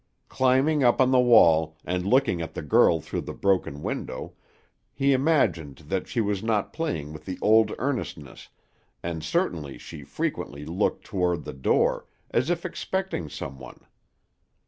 [0.29, 4.33] Climbing up on the wall, and looking at the girl through the broken window,
[4.95, 8.49] he imagined that she was not playing with the old earnestness,
[9.03, 13.85] and certainly she frequently looked toward the door, as if expecting someone.